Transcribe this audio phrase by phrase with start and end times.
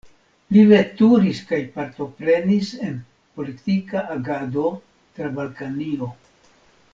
[0.55, 2.95] Li veturis kaj partoprenis en
[3.41, 4.65] politika agado
[5.19, 6.11] tra Balkanio.